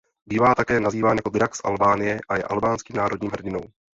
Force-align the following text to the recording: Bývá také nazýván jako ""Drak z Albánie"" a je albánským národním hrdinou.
Bývá 0.29 0.55
také 0.55 0.79
nazýván 0.79 1.15
jako 1.17 1.29
""Drak 1.29 1.55
z 1.55 1.61
Albánie"" 1.63 2.19
a 2.29 2.37
je 2.37 2.43
albánským 2.43 2.95
národním 2.95 3.31
hrdinou. 3.31 3.61